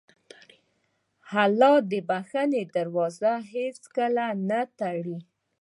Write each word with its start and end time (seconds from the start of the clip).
الله 1.43 1.75
د 1.91 1.93
بښنې 2.09 2.63
دروازه 2.75 3.33
هېڅکله 3.53 4.25
نه 4.49 4.61
تړي. 4.79 5.17